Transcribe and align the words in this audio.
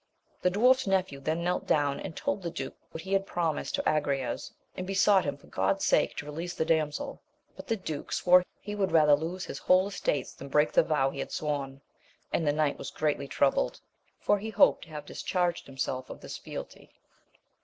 The 0.41 0.49
dwarf's 0.49 0.87
nephew 0.87 1.19
then 1.19 1.43
knelt 1.43 1.67
down, 1.67 1.99
and 1.99 2.15
told 2.17 2.41
the 2.41 2.49
duke 2.49 2.75
what 2.89 3.03
he 3.03 3.13
had 3.13 3.27
pro 3.27 3.51
mised 3.51 3.73
to 3.73 3.83
Agrayes, 3.83 4.51
and 4.75 4.87
besought 4.87 5.25
him 5.25 5.37
for 5.37 5.45
God's 5.45 5.85
sake 5.85 6.15
to 6.17 6.25
release 6.25 6.55
the 6.55 6.65
damsel; 6.65 7.21
but 7.55 7.67
the 7.67 7.77
duke 7.77 8.11
swore 8.11 8.43
he 8.59 8.73
would 8.73 8.91
rather 8.91 9.13
lose 9.13 9.45
his 9.45 9.59
whole 9.59 9.85
estates 9.89 10.33
than 10.33 10.49
break 10.49 10.71
the 10.71 10.81
vow 10.81 11.11
he 11.11 11.19
had 11.19 11.31
sworn} 11.31 11.81
and 12.33 12.47
the 12.47 12.51
"Vai^t 12.51 12.77
^^^ 12.77 12.77
^^^^i 12.77 12.77
\?twiS^'5^^^^^\ 12.77 12.77
AMADIS 12.77 12.89
OF 12.89 12.95
GAUL, 12.95 13.63
107 14.25 14.39
he 14.39 14.49
hoped 14.49 14.83
to 14.85 14.89
have 14.89 15.05
discharged 15.05 15.67
himself 15.67 16.09
of 16.09 16.23
his 16.23 16.35
fealty. 16.35 16.89